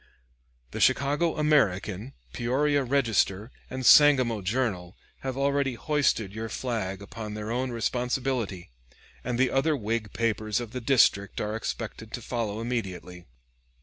[0.71, 7.51] The Chicago "American," Peoria "Register," and Sangamo "Journal" have already hoisted your flag upon their
[7.51, 8.71] own responsibility;
[9.23, 13.27] and the other Whig papers of the district are expected to follow immediately.